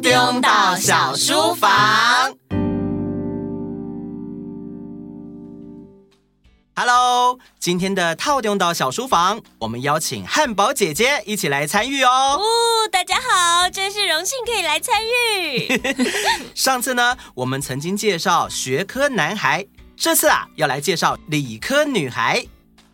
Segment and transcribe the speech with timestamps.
[0.00, 1.70] 中岛小书房。
[6.76, 12.38] Hello，今天的套用到小书房，我们邀请汉堡姐姐一起来参与哦。
[12.38, 12.42] 哦，
[12.92, 15.82] 大家好，真是荣幸可以来参与。
[16.54, 22.46] 上次呢，我们曾经介绍学科男孩，这次啊，要来介绍理科女孩。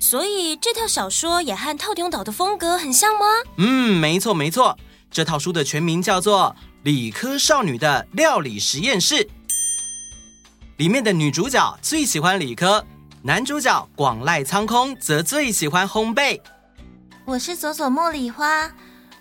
[0.00, 3.26] 所以这套小说也和套用岛的风格很像吗？
[3.58, 4.76] 嗯，没错没错。
[5.10, 6.54] 这套书的全名叫做
[6.84, 9.16] 《理科少女的料理实验室》，
[10.76, 12.84] 里面的女主角最喜欢理科。
[13.20, 16.40] 男主角广濑苍空则最喜欢烘焙。
[17.24, 18.70] 我是佐佐茉莉花，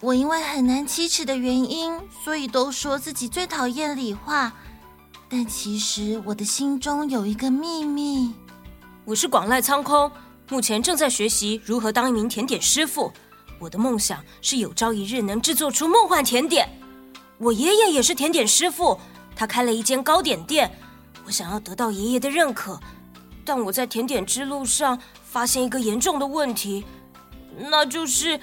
[0.00, 4.52] 我因为很难启齿的原因，所以都说自己最讨厌理化。
[5.30, 8.34] 但其实我的心中有一个秘密。
[9.06, 10.12] 我是广濑苍空，
[10.50, 13.10] 目前正在学习如何当一名甜点师傅。
[13.58, 16.68] 我的梦想是有朝一日能制作出梦幻甜点。
[17.38, 18.98] 我爷爷也是甜点师傅，
[19.36, 20.70] 他开了一间糕点店。
[21.24, 22.78] 我想要得到爷爷的认可。
[23.44, 26.84] 但我在甜点之路上发现一个严重的问题，
[27.70, 28.38] 那就是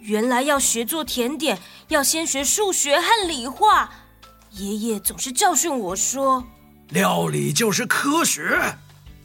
[0.00, 1.58] 原来要学做甜点，
[1.88, 3.90] 要先学数学和理化。
[4.52, 6.42] 爷爷总是教训我说
[6.88, 8.78] ：“料理就是科学，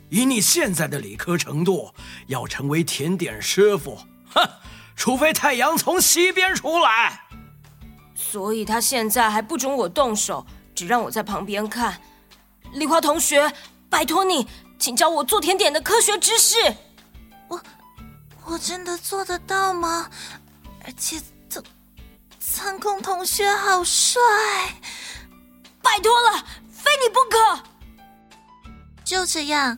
[0.09, 1.93] 以你现在的理科程度，
[2.27, 3.99] 要成为甜点师傅，
[4.33, 4.49] 哼，
[4.97, 7.21] 除非太阳从西边出来。”
[8.29, 11.99] 所以他现在还不准我动手，只让我在旁边看。
[12.73, 13.51] 梨花同学，
[13.89, 14.47] 拜托你。
[14.79, 16.55] 请教我做甜点的科学知识。
[17.47, 17.61] 我
[18.45, 20.09] 我真的做得到吗？
[20.85, 21.63] 而且仓
[22.39, 24.21] 仓空同学好帅，
[25.81, 27.63] 拜托了，非你不可。
[29.03, 29.77] 就这样，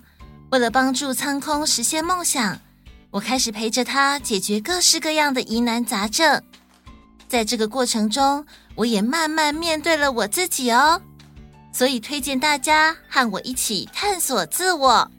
[0.52, 2.59] 为了帮助苍空实现梦想，
[3.11, 6.41] 我开始陪着他解决各式各样的疑难杂症。
[7.33, 8.45] 在这个过程中，
[8.76, 11.02] 我也慢慢面对了我自己哦。
[11.71, 15.10] 所以推荐大家和我一起探索自我。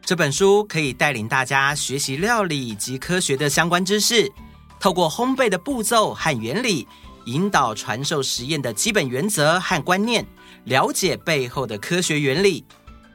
[0.00, 4.30] 这本书可以带领大家学习料理及科学的相关知识，
[4.78, 6.86] 透过烘焙的步骤和原理，
[7.24, 10.24] 引导传授实验的基本原则和观念，
[10.66, 12.64] 了解背后的科学原理。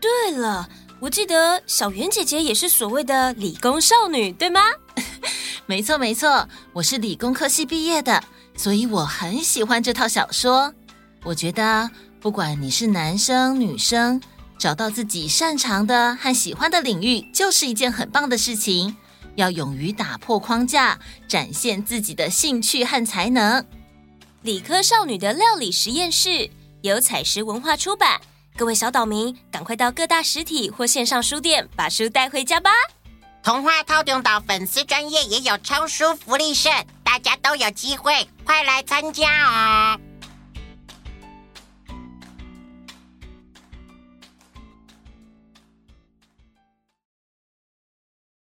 [0.01, 0.67] 对了，
[0.99, 4.59] 我记得小圆姐姐也是所谓的理工少女，对吗？
[5.67, 8.23] 没错没错，我是理工科系毕业的，
[8.55, 10.73] 所以我很喜欢这套小说。
[11.23, 11.89] 我觉得。
[12.21, 14.19] 不管你是男生女生，
[14.57, 18.97] 找到自己擅长的和喜欢的领域，就是一件很棒的事情。
[19.35, 23.63] 要勇于打破框架，展现自己的兴趣和才能。
[24.41, 26.49] 理科少女的料理实验室
[26.81, 28.19] 由采石文化出版，
[28.57, 32.71] 各位小岛民，赶快到各大实体或线上书店把书带回家吧。
[33.45, 36.67] 童话套用岛粉丝专业也有超书福利社，
[37.03, 39.99] 大家都有机会，快来参加哦！